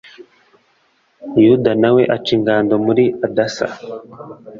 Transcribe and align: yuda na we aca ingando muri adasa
yuda 1.45 1.71
na 1.81 1.89
we 1.95 2.03
aca 2.15 2.31
ingando 2.37 2.73
muri 2.85 3.03
adasa 3.25 3.67